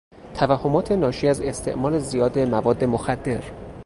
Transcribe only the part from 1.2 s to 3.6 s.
از استعمال زیاد مواد مخدر